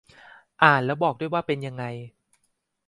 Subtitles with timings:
[0.63, 1.83] อ่านแล้วบอกด้วยว่าเป็นยังไง